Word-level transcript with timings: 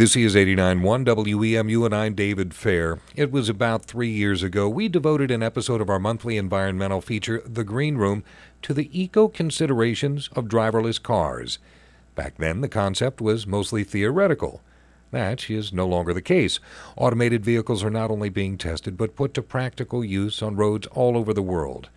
This 0.00 0.16
is 0.16 0.34
89.1 0.34 1.04
WEMU, 1.04 1.84
and 1.84 1.94
I'm 1.94 2.14
David 2.14 2.54
Fair. 2.54 3.00
It 3.14 3.30
was 3.30 3.50
about 3.50 3.84
three 3.84 4.08
years 4.08 4.42
ago 4.42 4.66
we 4.66 4.88
devoted 4.88 5.30
an 5.30 5.42
episode 5.42 5.82
of 5.82 5.90
our 5.90 5.98
monthly 5.98 6.38
environmental 6.38 7.02
feature, 7.02 7.42
The 7.44 7.64
Green 7.64 7.98
Room, 7.98 8.24
to 8.62 8.72
the 8.72 8.88
eco 8.98 9.28
considerations 9.28 10.30
of 10.34 10.46
driverless 10.46 11.02
cars. 11.02 11.58
Back 12.14 12.38
then, 12.38 12.62
the 12.62 12.66
concept 12.68 13.20
was 13.20 13.46
mostly 13.46 13.84
theoretical. 13.84 14.62
That 15.10 15.50
is 15.50 15.70
no 15.70 15.86
longer 15.86 16.14
the 16.14 16.22
case. 16.22 16.60
Automated 16.96 17.44
vehicles 17.44 17.84
are 17.84 17.90
not 17.90 18.10
only 18.10 18.30
being 18.30 18.56
tested, 18.56 18.96
but 18.96 19.14
put 19.14 19.34
to 19.34 19.42
practical 19.42 20.02
use 20.02 20.40
on 20.40 20.56
roads 20.56 20.86
all 20.92 21.14
over 21.14 21.34
the 21.34 21.42
world. 21.42 21.90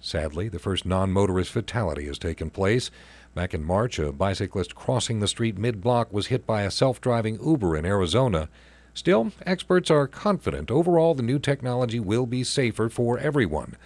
Sadly, 0.00 0.48
the 0.48 0.60
first 0.60 0.86
non 0.86 1.10
motorist 1.10 1.50
fatality 1.50 2.06
has 2.06 2.20
taken 2.20 2.50
place. 2.50 2.92
Back 3.38 3.54
in 3.54 3.62
March, 3.62 4.00
a 4.00 4.10
bicyclist 4.10 4.74
crossing 4.74 5.20
the 5.20 5.28
street 5.28 5.56
mid 5.56 5.80
block 5.80 6.12
was 6.12 6.26
hit 6.26 6.44
by 6.44 6.62
a 6.62 6.72
self 6.72 7.00
driving 7.00 7.38
Uber 7.40 7.76
in 7.76 7.86
Arizona. 7.86 8.48
Still, 8.94 9.30
experts 9.46 9.92
are 9.92 10.08
confident 10.08 10.72
overall 10.72 11.14
the 11.14 11.22
new 11.22 11.38
technology 11.38 12.00
will 12.00 12.26
be 12.26 12.42
safer 12.42 12.88
for 12.88 13.16
everyone. 13.16 13.76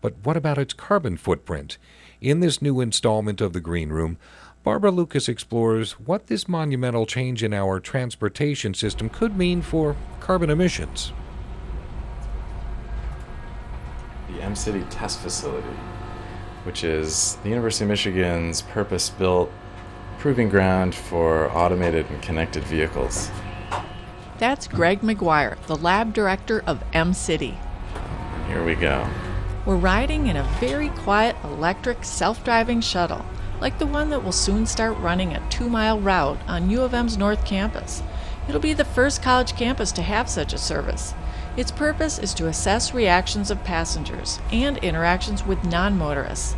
But 0.00 0.14
what 0.24 0.36
about 0.36 0.58
its 0.58 0.74
carbon 0.74 1.16
footprint? 1.16 1.78
In 2.20 2.40
this 2.40 2.60
new 2.60 2.80
installment 2.80 3.40
of 3.40 3.52
The 3.52 3.60
Green 3.60 3.90
Room, 3.90 4.18
Barbara 4.64 4.90
Lucas 4.90 5.28
explores 5.28 5.92
what 6.00 6.26
this 6.26 6.48
monumental 6.48 7.06
change 7.06 7.44
in 7.44 7.54
our 7.54 7.78
transportation 7.78 8.74
system 8.74 9.08
could 9.08 9.36
mean 9.36 9.62
for 9.62 9.94
carbon 10.18 10.50
emissions. 10.50 11.12
The 14.32 14.42
M 14.42 14.56
City 14.56 14.84
Test 14.90 15.20
Facility, 15.20 15.76
which 16.66 16.84
is 16.84 17.38
the 17.42 17.48
University 17.48 17.84
of 17.84 17.88
Michigan's 17.88 18.62
purpose 18.62 19.08
built 19.08 19.50
proving 20.18 20.48
ground 20.48 20.94
for 20.94 21.50
automated 21.52 22.10
and 22.10 22.20
connected 22.20 22.64
vehicles. 22.64 23.30
That's 24.38 24.66
Greg 24.66 25.00
McGuire, 25.00 25.56
the 25.66 25.76
lab 25.76 26.12
director 26.12 26.62
of 26.66 26.82
M 26.92 27.14
City. 27.14 27.56
Here 28.48 28.64
we 28.64 28.74
go. 28.74 29.08
We're 29.64 29.76
riding 29.76 30.26
in 30.26 30.36
a 30.36 30.42
very 30.60 30.90
quiet 30.90 31.36
electric 31.44 32.04
self 32.04 32.44
driving 32.44 32.80
shuttle 32.80 33.24
like 33.60 33.78
the 33.78 33.86
one 33.86 34.10
that 34.10 34.22
will 34.22 34.32
soon 34.32 34.66
start 34.66 34.98
running 34.98 35.32
a 35.32 35.48
two 35.48 35.68
mile 35.68 35.98
route 35.98 36.38
on 36.46 36.70
U 36.70 36.82
of 36.82 36.94
M's 36.94 37.16
North 37.16 37.44
Campus. 37.44 38.02
It'll 38.48 38.60
be 38.60 38.74
the 38.74 38.84
first 38.84 39.22
college 39.22 39.56
campus 39.56 39.92
to 39.92 40.02
have 40.02 40.28
such 40.28 40.52
a 40.52 40.58
service. 40.58 41.14
Its 41.56 41.70
purpose 41.70 42.18
is 42.18 42.34
to 42.34 42.48
assess 42.48 42.92
reactions 42.92 43.50
of 43.50 43.64
passengers 43.64 44.40
and 44.52 44.76
interactions 44.78 45.46
with 45.46 45.64
non 45.64 45.96
motorists. 45.96 46.54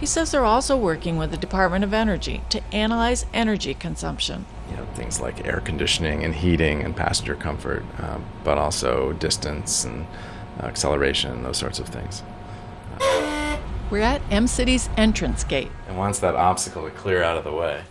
He 0.00 0.06
says 0.06 0.32
they're 0.32 0.44
also 0.44 0.76
working 0.76 1.18
with 1.18 1.30
the 1.30 1.36
Department 1.36 1.84
of 1.84 1.94
Energy 1.94 2.42
to 2.48 2.62
analyze 2.72 3.26
energy 3.32 3.74
consumption. 3.74 4.46
You 4.68 4.78
know, 4.78 4.86
things 4.94 5.20
like 5.20 5.46
air 5.46 5.60
conditioning 5.60 6.24
and 6.24 6.34
heating 6.34 6.82
and 6.82 6.96
passenger 6.96 7.36
comfort, 7.36 7.84
uh, 7.98 8.18
but 8.42 8.58
also 8.58 9.12
distance 9.12 9.84
and 9.84 10.06
uh, 10.58 10.66
acceleration, 10.66 11.42
those 11.42 11.58
sorts 11.58 11.78
of 11.78 11.88
things. 11.88 12.22
We're 13.90 14.00
at 14.00 14.22
M 14.30 14.46
City's 14.46 14.88
entrance 14.96 15.44
gate. 15.44 15.70
It 15.88 15.94
wants 15.94 16.18
that 16.20 16.34
obstacle 16.34 16.84
to 16.84 16.90
clear 16.90 17.22
out 17.22 17.36
of 17.36 17.44
the 17.44 17.52
way. 17.52 17.82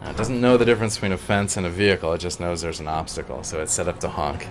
Now, 0.00 0.10
it 0.10 0.16
doesn't 0.16 0.40
know 0.40 0.56
the 0.56 0.64
difference 0.64 0.96
between 0.96 1.12
a 1.12 1.18
fence 1.18 1.56
and 1.56 1.66
a 1.66 1.70
vehicle, 1.70 2.12
it 2.12 2.18
just 2.18 2.38
knows 2.38 2.60
there's 2.60 2.80
an 2.80 2.88
obstacle, 2.88 3.42
so 3.42 3.60
it's 3.62 3.72
set 3.72 3.88
up 3.88 4.00
to 4.00 4.08
honk. 4.08 4.48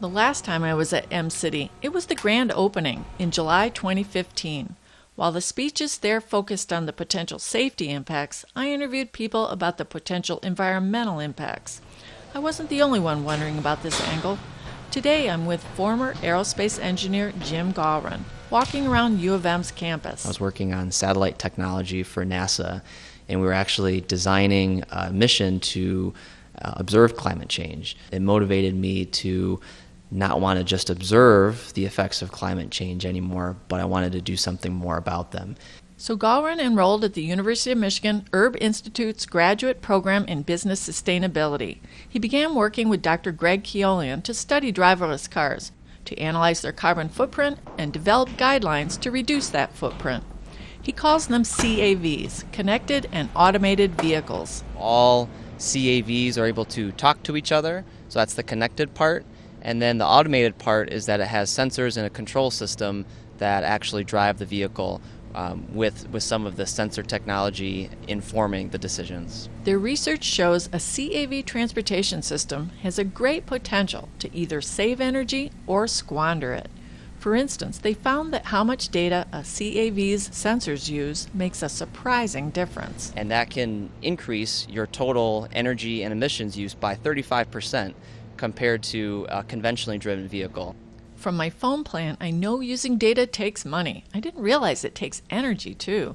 The 0.00 0.08
last 0.08 0.44
time 0.44 0.62
I 0.62 0.74
was 0.74 0.92
at 0.92 1.12
M 1.12 1.28
City, 1.28 1.72
it 1.82 1.92
was 1.92 2.06
the 2.06 2.14
grand 2.14 2.52
opening 2.52 3.04
in 3.18 3.32
July 3.32 3.68
2015. 3.68 4.76
While 5.16 5.32
the 5.32 5.40
speeches 5.40 5.98
there 5.98 6.20
focused 6.20 6.72
on 6.72 6.86
the 6.86 6.92
potential 6.92 7.40
safety 7.40 7.90
impacts, 7.90 8.44
I 8.54 8.70
interviewed 8.70 9.10
people 9.10 9.48
about 9.48 9.76
the 9.76 9.84
potential 9.84 10.38
environmental 10.44 11.18
impacts. 11.18 11.80
I 12.32 12.38
wasn't 12.38 12.68
the 12.68 12.80
only 12.80 13.00
one 13.00 13.24
wondering 13.24 13.58
about 13.58 13.82
this 13.82 14.00
angle. 14.02 14.38
Today 14.92 15.28
I'm 15.28 15.46
with 15.46 15.64
former 15.64 16.14
aerospace 16.14 16.78
engineer 16.78 17.32
Jim 17.40 17.72
Gawron 17.72 18.20
walking 18.50 18.86
around 18.86 19.18
U 19.18 19.34
of 19.34 19.44
M's 19.44 19.72
campus. 19.72 20.24
I 20.24 20.28
was 20.28 20.38
working 20.38 20.72
on 20.72 20.92
satellite 20.92 21.40
technology 21.40 22.04
for 22.04 22.24
NASA, 22.24 22.82
and 23.28 23.40
we 23.40 23.46
were 23.48 23.52
actually 23.52 24.00
designing 24.02 24.84
a 24.90 25.12
mission 25.12 25.58
to 25.58 26.14
uh, 26.62 26.74
observe 26.76 27.16
climate 27.16 27.48
change. 27.48 27.96
It 28.12 28.22
motivated 28.22 28.74
me 28.74 29.04
to 29.04 29.60
not 30.10 30.40
want 30.40 30.58
to 30.58 30.64
just 30.64 30.90
observe 30.90 31.72
the 31.74 31.84
effects 31.84 32.22
of 32.22 32.32
climate 32.32 32.70
change 32.70 33.04
anymore, 33.04 33.56
but 33.68 33.80
I 33.80 33.84
wanted 33.84 34.12
to 34.12 34.20
do 34.20 34.36
something 34.36 34.72
more 34.72 34.96
about 34.96 35.32
them. 35.32 35.56
So 35.96 36.16
Gawron 36.16 36.60
enrolled 36.60 37.04
at 37.04 37.14
the 37.14 37.22
University 37.22 37.72
of 37.72 37.78
Michigan 37.78 38.28
Erb 38.32 38.56
Institute's 38.60 39.26
graduate 39.26 39.82
program 39.82 40.24
in 40.26 40.42
business 40.42 40.86
sustainability. 40.86 41.78
He 42.08 42.20
began 42.20 42.54
working 42.54 42.88
with 42.88 43.02
Dr. 43.02 43.32
Greg 43.32 43.64
Keoleian 43.64 44.22
to 44.22 44.32
study 44.32 44.72
driverless 44.72 45.28
cars 45.28 45.72
to 46.04 46.18
analyze 46.18 46.62
their 46.62 46.72
carbon 46.72 47.08
footprint 47.08 47.58
and 47.76 47.92
develop 47.92 48.30
guidelines 48.30 48.98
to 49.00 49.10
reduce 49.10 49.48
that 49.48 49.74
footprint. 49.74 50.24
He 50.80 50.92
calls 50.92 51.26
them 51.26 51.42
CAVs, 51.42 52.50
Connected 52.52 53.08
and 53.12 53.28
Automated 53.34 54.00
Vehicles. 54.00 54.62
All 54.76 55.28
CAVs 55.58 56.38
are 56.38 56.46
able 56.46 56.64
to 56.66 56.92
talk 56.92 57.22
to 57.24 57.36
each 57.36 57.52
other, 57.52 57.84
so 58.08 58.20
that's 58.20 58.34
the 58.34 58.42
connected 58.42 58.94
part. 58.94 59.26
And 59.62 59.82
then 59.82 59.98
the 59.98 60.06
automated 60.06 60.58
part 60.58 60.92
is 60.92 61.06
that 61.06 61.20
it 61.20 61.28
has 61.28 61.50
sensors 61.50 61.96
and 61.96 62.06
a 62.06 62.10
control 62.10 62.50
system 62.50 63.06
that 63.38 63.64
actually 63.64 64.04
drive 64.04 64.38
the 64.38 64.44
vehicle 64.44 65.00
um, 65.34 65.66
with, 65.72 66.08
with 66.10 66.22
some 66.22 66.46
of 66.46 66.56
the 66.56 66.66
sensor 66.66 67.02
technology 67.02 67.90
informing 68.06 68.70
the 68.70 68.78
decisions. 68.78 69.48
Their 69.64 69.78
research 69.78 70.24
shows 70.24 70.68
a 70.72 70.80
CAV 70.80 71.44
transportation 71.44 72.22
system 72.22 72.70
has 72.82 72.98
a 72.98 73.04
great 73.04 73.46
potential 73.46 74.08
to 74.18 74.34
either 74.34 74.60
save 74.60 75.00
energy 75.00 75.52
or 75.66 75.86
squander 75.86 76.54
it. 76.54 76.68
For 77.18 77.34
instance, 77.34 77.78
they 77.78 77.94
found 77.94 78.32
that 78.32 78.46
how 78.46 78.62
much 78.62 78.90
data 78.90 79.26
a 79.32 79.42
CAV's 79.42 80.28
sensors 80.30 80.88
use 80.88 81.28
makes 81.34 81.62
a 81.62 81.68
surprising 81.68 82.50
difference. 82.50 83.12
And 83.16 83.30
that 83.32 83.50
can 83.50 83.90
increase 84.02 84.68
your 84.70 84.86
total 84.86 85.48
energy 85.52 86.04
and 86.04 86.12
emissions 86.12 86.56
use 86.56 86.74
by 86.74 86.94
35% 86.94 87.94
compared 88.38 88.82
to 88.84 89.26
a 89.28 89.42
conventionally 89.44 89.98
driven 89.98 90.26
vehicle. 90.26 90.74
From 91.16 91.36
my 91.36 91.50
phone 91.50 91.84
plan, 91.84 92.16
I 92.20 92.30
know 92.30 92.60
using 92.60 92.96
data 92.96 93.26
takes 93.26 93.64
money. 93.64 94.04
I 94.14 94.20
didn't 94.20 94.40
realize 94.40 94.84
it 94.84 94.94
takes 94.94 95.20
energy 95.28 95.74
too. 95.74 96.14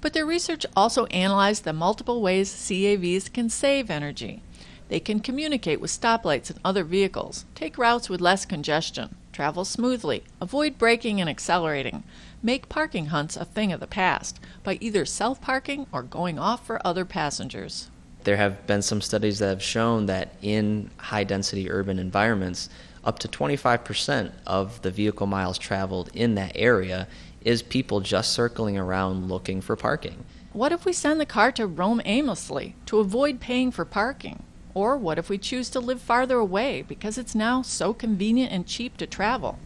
But 0.00 0.12
their 0.12 0.26
research 0.26 0.66
also 0.76 1.06
analyzed 1.06 1.64
the 1.64 1.72
multiple 1.72 2.20
ways 2.20 2.52
CAVs 2.52 3.32
can 3.32 3.48
save 3.48 3.90
energy. 3.90 4.42
They 4.88 5.00
can 5.00 5.20
communicate 5.20 5.80
with 5.80 5.90
stoplights 5.90 6.50
and 6.50 6.60
other 6.62 6.84
vehicles, 6.84 7.46
take 7.54 7.78
routes 7.78 8.10
with 8.10 8.20
less 8.20 8.44
congestion, 8.44 9.16
travel 9.32 9.64
smoothly, 9.64 10.24
avoid 10.42 10.76
braking 10.76 11.22
and 11.22 11.30
accelerating, 11.30 12.04
make 12.42 12.68
parking 12.68 13.06
hunts 13.06 13.36
a 13.36 13.46
thing 13.46 13.72
of 13.72 13.80
the 13.80 13.86
past 13.86 14.38
by 14.62 14.76
either 14.80 15.06
self 15.06 15.40
parking 15.40 15.86
or 15.90 16.02
going 16.02 16.38
off 16.38 16.66
for 16.66 16.86
other 16.86 17.06
passengers. 17.06 17.90
There 18.24 18.36
have 18.38 18.66
been 18.66 18.80
some 18.80 19.02
studies 19.02 19.38
that 19.38 19.48
have 19.48 19.62
shown 19.62 20.06
that 20.06 20.34
in 20.40 20.90
high 20.96 21.24
density 21.24 21.70
urban 21.70 21.98
environments, 21.98 22.70
up 23.04 23.18
to 23.18 23.28
25% 23.28 24.32
of 24.46 24.80
the 24.80 24.90
vehicle 24.90 25.26
miles 25.26 25.58
traveled 25.58 26.10
in 26.14 26.34
that 26.36 26.52
area 26.54 27.06
is 27.42 27.62
people 27.62 28.00
just 28.00 28.32
circling 28.32 28.78
around 28.78 29.28
looking 29.28 29.60
for 29.60 29.76
parking. 29.76 30.24
What 30.54 30.72
if 30.72 30.86
we 30.86 30.94
send 30.94 31.20
the 31.20 31.26
car 31.26 31.52
to 31.52 31.66
roam 31.66 32.00
aimlessly 32.06 32.74
to 32.86 32.98
avoid 32.98 33.40
paying 33.40 33.70
for 33.70 33.84
parking? 33.84 34.42
Or 34.72 34.96
what 34.96 35.18
if 35.18 35.28
we 35.28 35.36
choose 35.36 35.68
to 35.70 35.80
live 35.80 36.00
farther 36.00 36.38
away 36.38 36.80
because 36.80 37.18
it's 37.18 37.34
now 37.34 37.60
so 37.60 37.92
convenient 37.92 38.52
and 38.52 38.66
cheap 38.66 38.96
to 38.96 39.06
travel? 39.06 39.58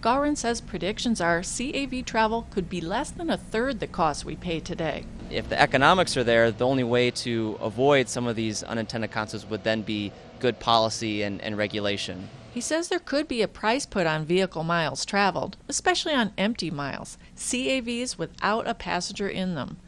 Gawron 0.00 0.36
says 0.36 0.60
predictions 0.60 1.20
are 1.20 1.42
CAV 1.42 2.04
travel 2.04 2.46
could 2.50 2.68
be 2.68 2.80
less 2.80 3.10
than 3.10 3.30
a 3.30 3.36
third 3.36 3.80
the 3.80 3.86
cost 3.86 4.24
we 4.24 4.36
pay 4.36 4.60
today. 4.60 5.04
If 5.30 5.48
the 5.48 5.60
economics 5.60 6.16
are 6.16 6.24
there, 6.24 6.50
the 6.50 6.66
only 6.66 6.84
way 6.84 7.10
to 7.10 7.58
avoid 7.60 8.08
some 8.08 8.26
of 8.26 8.36
these 8.36 8.62
unintended 8.62 9.10
consequences 9.10 9.50
would 9.50 9.64
then 9.64 9.82
be 9.82 10.12
good 10.38 10.60
policy 10.60 11.22
and, 11.22 11.40
and 11.40 11.56
regulation. 11.56 12.28
He 12.52 12.60
says 12.60 12.88
there 12.88 13.00
could 13.00 13.26
be 13.26 13.42
a 13.42 13.48
price 13.48 13.84
put 13.84 14.06
on 14.06 14.24
vehicle 14.24 14.62
miles 14.62 15.04
traveled, 15.04 15.56
especially 15.68 16.14
on 16.14 16.32
empty 16.38 16.70
miles, 16.70 17.18
CAVs 17.36 18.16
without 18.16 18.68
a 18.68 18.74
passenger 18.74 19.28
in 19.28 19.54
them. 19.56 19.78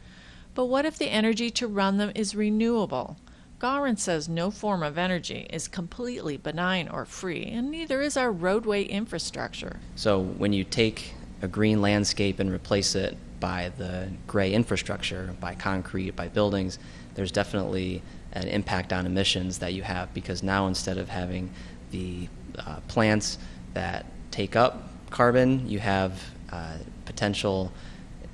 But 0.53 0.65
what 0.65 0.85
if 0.85 0.97
the 0.97 1.09
energy 1.09 1.49
to 1.51 1.67
run 1.67 1.97
them 1.97 2.11
is 2.13 2.35
renewable? 2.35 3.17
Gawron 3.59 3.97
says 3.97 4.27
no 4.27 4.51
form 4.51 4.83
of 4.83 4.97
energy 4.97 5.47
is 5.49 5.67
completely 5.67 6.35
benign 6.35 6.87
or 6.89 7.05
free, 7.05 7.45
and 7.45 7.71
neither 7.71 8.01
is 8.01 8.17
our 8.17 8.31
roadway 8.31 8.83
infrastructure. 8.83 9.79
So 9.95 10.19
when 10.19 10.51
you 10.51 10.63
take 10.63 11.13
a 11.41 11.47
green 11.47 11.81
landscape 11.81 12.39
and 12.39 12.51
replace 12.51 12.95
it 12.95 13.17
by 13.39 13.71
the 13.77 14.09
gray 14.25 14.53
infrastructure, 14.53 15.35
by 15.39 15.55
concrete, 15.55 16.15
by 16.15 16.27
buildings, 16.27 16.79
there's 17.15 17.31
definitely 17.31 18.01
an 18.33 18.47
impact 18.47 18.93
on 18.93 19.05
emissions 19.05 19.59
that 19.59 19.73
you 19.73 19.83
have 19.83 20.13
because 20.13 20.43
now 20.43 20.67
instead 20.67 20.97
of 20.97 21.09
having 21.09 21.49
the 21.91 22.27
uh, 22.59 22.79
plants 22.87 23.37
that 23.73 24.05
take 24.31 24.55
up 24.55 24.89
carbon, 25.09 25.67
you 25.67 25.79
have 25.79 26.23
uh, 26.51 26.77
potential 27.05 27.71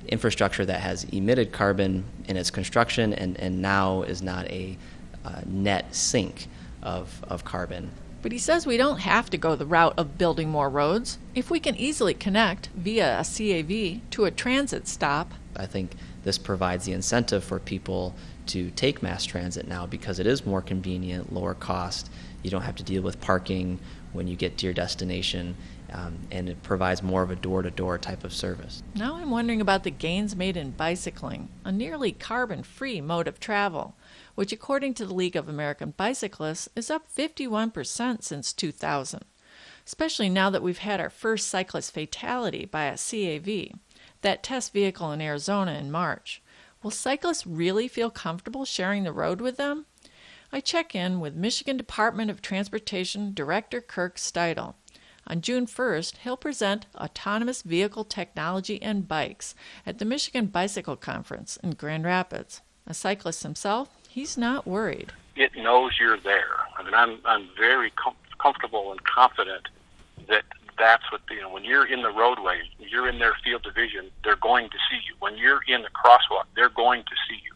infrastructure 0.08 0.64
that 0.64 0.80
has 0.80 1.04
emitted 1.04 1.52
carbon 1.52 2.04
in 2.26 2.36
its 2.36 2.50
construction 2.50 3.14
and, 3.14 3.38
and 3.40 3.60
now 3.60 4.02
is 4.02 4.22
not 4.22 4.46
a 4.48 4.76
uh, 5.24 5.40
net 5.46 5.94
sink 5.94 6.46
of, 6.82 7.24
of 7.28 7.44
carbon. 7.44 7.90
But 8.24 8.32
he 8.32 8.38
says 8.38 8.66
we 8.66 8.78
don't 8.78 9.00
have 9.00 9.28
to 9.28 9.36
go 9.36 9.54
the 9.54 9.66
route 9.66 9.92
of 9.98 10.16
building 10.16 10.48
more 10.48 10.70
roads. 10.70 11.18
If 11.34 11.50
we 11.50 11.60
can 11.60 11.76
easily 11.76 12.14
connect 12.14 12.68
via 12.68 13.20
a 13.20 13.22
CAV 13.22 14.00
to 14.12 14.24
a 14.24 14.30
transit 14.30 14.88
stop, 14.88 15.34
I 15.54 15.66
think 15.66 15.92
this 16.22 16.38
provides 16.38 16.86
the 16.86 16.94
incentive 16.94 17.44
for 17.44 17.58
people 17.58 18.14
to 18.46 18.70
take 18.70 19.02
mass 19.02 19.26
transit 19.26 19.68
now 19.68 19.84
because 19.84 20.18
it 20.18 20.26
is 20.26 20.46
more 20.46 20.62
convenient, 20.62 21.34
lower 21.34 21.52
cost. 21.52 22.10
You 22.42 22.48
don't 22.48 22.62
have 22.62 22.76
to 22.76 22.82
deal 22.82 23.02
with 23.02 23.20
parking 23.20 23.78
when 24.14 24.26
you 24.26 24.36
get 24.36 24.56
to 24.56 24.66
your 24.66 24.72
destination, 24.72 25.54
um, 25.94 26.18
and 26.32 26.48
it 26.48 26.60
provides 26.64 27.04
more 27.04 27.22
of 27.22 27.30
a 27.30 27.36
door 27.36 27.62
to 27.62 27.70
door 27.70 27.98
type 27.98 28.24
of 28.24 28.34
service. 28.34 28.82
Now 28.96 29.14
I'm 29.14 29.30
wondering 29.30 29.60
about 29.60 29.84
the 29.84 29.92
gains 29.92 30.34
made 30.34 30.56
in 30.56 30.72
bicycling, 30.72 31.48
a 31.64 31.70
nearly 31.70 32.10
carbon 32.10 32.64
free 32.64 33.00
mode 33.00 33.28
of 33.28 33.38
travel, 33.38 33.94
which, 34.34 34.52
according 34.52 34.94
to 34.94 35.06
the 35.06 35.14
League 35.14 35.36
of 35.36 35.48
American 35.48 35.94
Bicyclists, 35.96 36.68
is 36.74 36.90
up 36.90 37.06
51% 37.14 38.24
since 38.24 38.52
2000, 38.52 39.24
especially 39.86 40.28
now 40.28 40.50
that 40.50 40.64
we've 40.64 40.78
had 40.78 41.00
our 41.00 41.10
first 41.10 41.46
cyclist 41.46 41.94
fatality 41.94 42.64
by 42.64 42.86
a 42.86 42.98
CAV, 42.98 43.78
that 44.22 44.42
test 44.42 44.72
vehicle 44.72 45.12
in 45.12 45.20
Arizona 45.20 45.74
in 45.74 45.92
March. 45.92 46.42
Will 46.82 46.90
cyclists 46.90 47.46
really 47.46 47.86
feel 47.86 48.10
comfortable 48.10 48.64
sharing 48.64 49.04
the 49.04 49.12
road 49.12 49.40
with 49.40 49.56
them? 49.56 49.86
I 50.52 50.58
check 50.58 50.94
in 50.94 51.20
with 51.20 51.36
Michigan 51.36 51.76
Department 51.76 52.32
of 52.32 52.42
Transportation 52.42 53.32
Director 53.32 53.80
Kirk 53.80 54.16
Steudle. 54.16 54.74
On 55.26 55.40
June 55.40 55.66
1st, 55.66 56.18
he'll 56.18 56.36
present 56.36 56.86
autonomous 56.94 57.62
vehicle 57.62 58.04
technology 58.04 58.80
and 58.82 59.08
bikes 59.08 59.54
at 59.86 59.98
the 59.98 60.04
Michigan 60.04 60.46
Bicycle 60.46 60.96
Conference 60.96 61.56
in 61.62 61.70
Grand 61.72 62.04
Rapids. 62.04 62.60
A 62.86 62.92
cyclist 62.92 63.42
himself, 63.42 63.88
he's 64.08 64.36
not 64.36 64.66
worried. 64.66 65.12
It 65.36 65.56
knows 65.56 65.92
you're 65.98 66.18
there. 66.18 66.58
I 66.78 66.82
mean, 66.82 66.94
I'm 66.94 67.18
I'm 67.24 67.48
very 67.58 67.90
com- 67.90 68.14
comfortable 68.38 68.92
and 68.92 69.02
confident 69.04 69.68
that 70.28 70.44
that's 70.78 71.10
what 71.10 71.22
you 71.30 71.40
know. 71.40 71.50
When 71.50 71.64
you're 71.64 71.86
in 71.86 72.02
the 72.02 72.10
roadway, 72.10 72.60
you're 72.78 73.08
in 73.08 73.18
their 73.18 73.34
field 73.42 73.66
of 73.66 73.74
vision. 73.74 74.10
They're 74.22 74.36
going 74.36 74.68
to 74.70 74.76
see 74.90 75.00
you. 75.06 75.14
When 75.20 75.36
you're 75.36 75.62
in 75.66 75.82
the 75.82 75.88
crosswalk, 75.88 76.44
they're 76.54 76.68
going 76.68 77.02
to 77.02 77.14
see 77.28 77.40
you. 77.42 77.53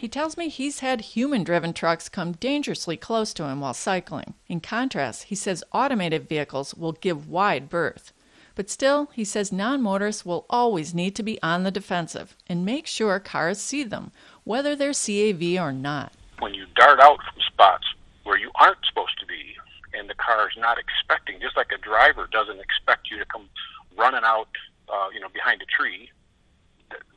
He 0.00 0.08
tells 0.08 0.38
me 0.38 0.48
he's 0.48 0.80
had 0.80 1.02
human 1.02 1.44
driven 1.44 1.74
trucks 1.74 2.08
come 2.08 2.32
dangerously 2.32 2.96
close 2.96 3.34
to 3.34 3.44
him 3.44 3.60
while 3.60 3.74
cycling. 3.74 4.32
In 4.48 4.60
contrast, 4.60 5.24
he 5.24 5.34
says 5.34 5.62
automated 5.74 6.26
vehicles 6.26 6.74
will 6.74 6.92
give 6.92 7.28
wide 7.28 7.68
berth. 7.68 8.14
But 8.54 8.70
still, 8.70 9.10
he 9.12 9.26
says 9.26 9.52
non 9.52 9.82
motorists 9.82 10.24
will 10.24 10.46
always 10.48 10.94
need 10.94 11.14
to 11.16 11.22
be 11.22 11.38
on 11.42 11.64
the 11.64 11.70
defensive 11.70 12.34
and 12.46 12.64
make 12.64 12.86
sure 12.86 13.20
cars 13.20 13.60
see 13.60 13.84
them, 13.84 14.10
whether 14.44 14.74
they're 14.74 14.94
CAV 14.94 15.60
or 15.60 15.70
not. 15.70 16.14
When 16.38 16.54
you 16.54 16.64
dart 16.76 16.98
out 16.98 17.18
from 17.18 17.42
spots 17.46 17.84
where 18.24 18.38
you 18.38 18.50
aren't 18.58 18.86
supposed 18.88 19.20
to 19.20 19.26
be 19.26 19.54
and 19.92 20.08
the 20.08 20.14
car 20.14 20.48
is 20.48 20.56
not 20.56 20.78
expecting, 20.78 21.40
just 21.42 21.58
like 21.58 21.72
a 21.72 21.78
driver 21.78 22.26
doesn't 22.32 22.58
expect 22.58 23.10
you 23.10 23.18
to 23.18 23.26
come 23.26 23.50
running 23.98 24.24
out, 24.24 24.48
uh, 24.88 25.08
you 25.12 25.20
know, 25.20 25.28
behind 25.28 25.60
a 25.60 25.66
tree 25.66 26.10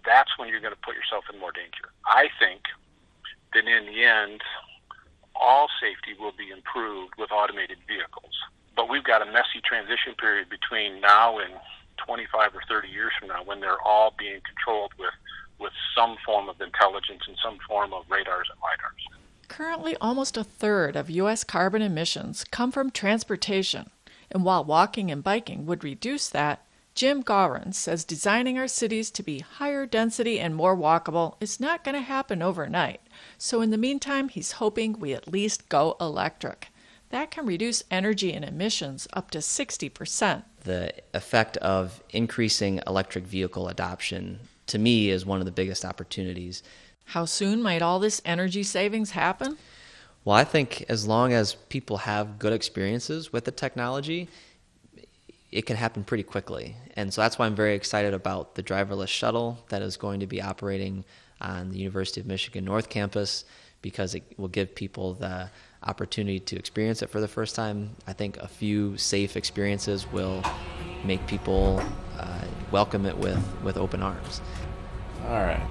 that's 0.05 0.37
when 0.37 0.49
you're 0.49 0.59
going 0.59 0.73
to 0.73 0.79
put 0.85 0.95
yourself 0.95 1.23
in 1.31 1.39
more 1.39 1.51
danger. 1.51 1.92
I 2.05 2.27
think 2.39 2.61
that 3.53 3.67
in 3.67 3.85
the 3.85 4.03
end, 4.03 4.41
all 5.35 5.67
safety 5.81 6.19
will 6.19 6.31
be 6.31 6.49
improved 6.49 7.13
with 7.17 7.31
automated 7.31 7.77
vehicles. 7.87 8.33
But 8.75 8.89
we've 8.89 9.03
got 9.03 9.21
a 9.21 9.25
messy 9.25 9.61
transition 9.63 10.15
period 10.17 10.49
between 10.49 10.99
now 11.01 11.37
and 11.39 11.53
25 12.05 12.55
or 12.55 12.61
30 12.67 12.87
years 12.87 13.11
from 13.19 13.29
now 13.29 13.43
when 13.43 13.59
they're 13.59 13.81
all 13.81 14.13
being 14.17 14.41
controlled 14.45 14.91
with, 14.97 15.13
with 15.59 15.73
some 15.95 16.17
form 16.25 16.49
of 16.49 16.59
intelligence 16.59 17.21
and 17.27 17.37
some 17.43 17.57
form 17.67 17.93
of 17.93 18.03
radars 18.09 18.49
and 18.49 18.59
lidars. 18.59 19.47
Currently, 19.47 19.95
almost 20.01 20.37
a 20.37 20.43
third 20.43 20.95
of 20.95 21.09
U.S. 21.09 21.43
carbon 21.43 21.81
emissions 21.81 22.43
come 22.49 22.71
from 22.71 22.89
transportation. 22.89 23.91
And 24.31 24.43
while 24.43 24.63
walking 24.63 25.11
and 25.11 25.23
biking 25.23 25.67
would 25.67 25.83
reduce 25.83 26.27
that, 26.29 26.62
Jim 26.95 27.23
Gawron 27.23 27.73
says 27.73 28.05
designing 28.05 28.59
our 28.59 28.67
cities 28.67 29.09
to 29.11 29.23
be 29.23 29.39
higher 29.39 29.87
density 29.87 30.39
and 30.39 30.55
more 30.55 30.77
walkable 30.77 31.35
is 31.41 31.59
not 31.59 31.83
going 31.83 31.95
to 31.95 32.01
happen 32.01 32.41
overnight. 32.41 33.01
So, 33.37 33.61
in 33.61 33.71
the 33.71 33.77
meantime, 33.77 34.29
he's 34.29 34.53
hoping 34.53 34.99
we 34.99 35.13
at 35.13 35.27
least 35.27 35.69
go 35.69 35.97
electric. 35.99 36.67
That 37.09 37.31
can 37.31 37.45
reduce 37.45 37.83
energy 37.89 38.31
and 38.33 38.45
emissions 38.45 39.07
up 39.13 39.31
to 39.31 39.39
60%. 39.39 40.43
The 40.63 40.93
effect 41.13 41.57
of 41.57 42.03
increasing 42.11 42.79
electric 42.85 43.25
vehicle 43.25 43.67
adoption, 43.67 44.39
to 44.67 44.77
me, 44.77 45.09
is 45.09 45.25
one 45.25 45.39
of 45.39 45.45
the 45.45 45.51
biggest 45.51 45.85
opportunities. 45.85 46.61
How 47.05 47.25
soon 47.25 47.61
might 47.61 47.81
all 47.81 47.99
this 47.99 48.21
energy 48.23 48.63
savings 48.63 49.11
happen? 49.11 49.57
Well, 50.25 50.37
I 50.37 50.43
think 50.43 50.85
as 50.87 51.05
long 51.05 51.33
as 51.33 51.55
people 51.55 51.97
have 51.97 52.39
good 52.39 52.53
experiences 52.53 53.33
with 53.33 53.45
the 53.45 53.51
technology, 53.51 54.29
it 55.53 55.67
can 55.67 55.77
happen 55.77 56.03
pretty 56.03 56.23
quickly. 56.23 56.75
And 56.95 57.13
so 57.13 57.21
that's 57.21 57.37
why 57.37 57.45
I'm 57.45 57.55
very 57.55 57.75
excited 57.75 58.13
about 58.13 58.55
the 58.55 58.63
driverless 58.63 59.07
shuttle 59.07 59.63
that 59.69 59.83
is 59.83 59.97
going 59.97 60.19
to 60.21 60.27
be 60.27 60.41
operating 60.41 61.05
on 61.39 61.69
the 61.69 61.77
University 61.77 62.19
of 62.19 62.25
Michigan 62.25 62.65
North 62.65 62.89
Campus 62.89 63.45
because 63.83 64.15
it 64.15 64.23
will 64.37 64.47
give 64.47 64.73
people 64.73 65.13
the 65.13 65.51
opportunity 65.83 66.39
to 66.39 66.57
experience 66.57 67.03
it 67.03 67.09
for 67.09 67.21
the 67.21 67.27
first 67.27 67.53
time. 67.53 67.91
I 68.07 68.13
think 68.13 68.37
a 68.37 68.47
few 68.47 68.97
safe 68.97 69.37
experiences 69.37 70.11
will 70.11 70.41
make 71.03 71.25
people 71.27 71.83
uh, 72.17 72.45
welcome 72.71 73.05
it 73.05 73.17
with, 73.17 73.43
with 73.63 73.77
open 73.77 74.01
arms. 74.01 74.41
All 75.25 75.41
right. 75.41 75.61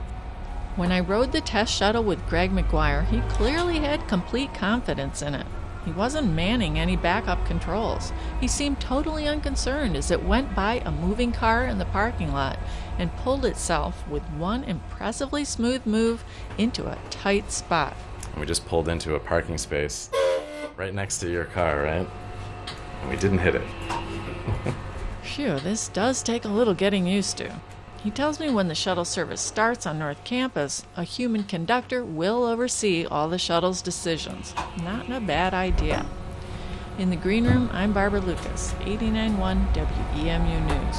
When 0.76 0.92
I 0.92 1.00
rode 1.00 1.32
the 1.32 1.40
test 1.40 1.74
shuttle 1.74 2.04
with 2.04 2.24
Greg 2.28 2.52
McGuire, 2.52 3.04
he 3.08 3.20
clearly 3.32 3.78
had 3.78 4.06
complete 4.06 4.54
confidence 4.54 5.22
in 5.22 5.34
it. 5.34 5.46
He 5.84 5.90
wasn't 5.90 6.32
manning 6.32 6.78
any 6.78 6.96
backup 6.96 7.44
controls. 7.46 8.12
He 8.40 8.46
seemed 8.46 8.80
totally 8.80 9.26
unconcerned 9.26 9.96
as 9.96 10.10
it 10.10 10.24
went 10.24 10.54
by 10.54 10.82
a 10.84 10.92
moving 10.92 11.32
car 11.32 11.64
in 11.64 11.78
the 11.78 11.84
parking 11.86 12.32
lot 12.32 12.58
and 12.98 13.14
pulled 13.16 13.44
itself 13.44 14.06
with 14.08 14.22
one 14.30 14.62
impressively 14.64 15.44
smooth 15.44 15.84
move 15.84 16.24
into 16.56 16.86
a 16.86 16.98
tight 17.10 17.50
spot. 17.50 17.96
We 18.38 18.46
just 18.46 18.66
pulled 18.66 18.88
into 18.88 19.14
a 19.14 19.20
parking 19.20 19.58
space 19.58 20.10
right 20.76 20.94
next 20.94 21.18
to 21.18 21.30
your 21.30 21.46
car, 21.46 21.82
right? 21.82 22.08
And 23.00 23.10
we 23.10 23.16
didn't 23.16 23.38
hit 23.38 23.56
it. 23.56 23.62
Phew, 25.22 25.58
this 25.60 25.88
does 25.88 26.22
take 26.22 26.44
a 26.44 26.48
little 26.48 26.74
getting 26.74 27.06
used 27.06 27.36
to. 27.38 27.52
He 28.02 28.10
tells 28.10 28.40
me 28.40 28.50
when 28.50 28.66
the 28.66 28.74
shuttle 28.74 29.04
service 29.04 29.40
starts 29.40 29.86
on 29.86 30.00
North 30.00 30.24
Campus, 30.24 30.84
a 30.96 31.04
human 31.04 31.44
conductor 31.44 32.04
will 32.04 32.42
oversee 32.44 33.06
all 33.06 33.28
the 33.28 33.38
shuttle's 33.38 33.80
decisions. 33.80 34.56
Not 34.82 35.08
a 35.08 35.20
bad 35.20 35.54
idea. 35.54 36.04
In 36.98 37.10
the 37.10 37.16
green 37.16 37.44
room, 37.44 37.70
I'm 37.72 37.92
Barbara 37.92 38.20
Lucas, 38.20 38.72
89.1 38.80 39.72
WEMU 40.16 40.66
News. 40.66 40.96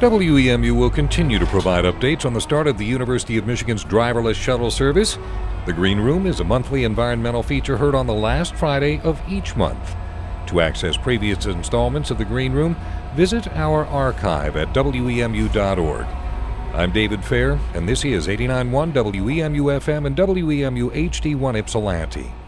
WEMU 0.00 0.78
will 0.78 0.90
continue 0.90 1.38
to 1.38 1.46
provide 1.46 1.86
updates 1.86 2.26
on 2.26 2.34
the 2.34 2.40
start 2.42 2.66
of 2.66 2.76
the 2.76 2.84
University 2.84 3.38
of 3.38 3.46
Michigan's 3.46 3.84
driverless 3.84 4.34
shuttle 4.34 4.70
service. 4.70 5.16
The 5.64 5.72
Green 5.72 6.00
Room 6.00 6.26
is 6.26 6.40
a 6.40 6.44
monthly 6.44 6.84
environmental 6.84 7.42
feature 7.42 7.78
heard 7.78 7.94
on 7.94 8.06
the 8.06 8.12
last 8.12 8.54
Friday 8.54 9.00
of 9.04 9.18
each 9.26 9.56
month. 9.56 9.96
To 10.48 10.60
access 10.60 10.98
previous 10.98 11.46
installments 11.46 12.10
of 12.10 12.18
The 12.18 12.24
Green 12.26 12.52
Room, 12.52 12.76
visit 13.14 13.48
our 13.56 13.86
archive 13.86 14.56
at 14.56 14.68
WEMU.org. 14.74 16.06
I'm 16.74 16.92
David 16.92 17.24
Fair, 17.24 17.58
and 17.74 17.88
this 17.88 18.04
is 18.04 18.28
89.1 18.28 18.92
WEMU 18.92 19.80
FM 19.80 20.06
and 20.06 20.16
WEMU 20.16 20.90
HD1 20.90 21.58
Ypsilanti. 21.58 22.39